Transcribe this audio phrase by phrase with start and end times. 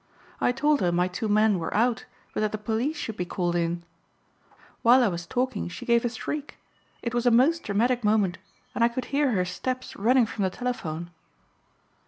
[0.39, 3.55] I told her my two men were out but that the police should be called
[3.55, 3.83] in.
[4.81, 6.57] While I was talking she gave a shriek
[7.03, 8.39] it was a most dramatic moment
[8.73, 11.11] and I could hear her steps running from the telephone."